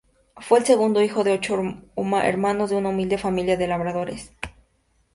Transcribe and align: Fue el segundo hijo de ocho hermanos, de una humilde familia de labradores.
Fue 0.37 0.57
el 0.57 0.65
segundo 0.65 1.03
hijo 1.03 1.23
de 1.23 1.31
ocho 1.31 1.61
hermanos, 1.95 2.71
de 2.71 2.75
una 2.75 2.89
humilde 2.89 3.19
familia 3.19 3.55
de 3.55 3.67
labradores. 3.67 4.31